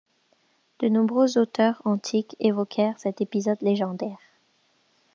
De 0.79 0.89
nombreux 0.89 1.37
auteurs 1.37 1.79
antiques 1.85 2.35
évoquèrent 2.39 2.97
cet 2.99 3.21
épisode 3.21 3.61
légendaire. 3.61 4.17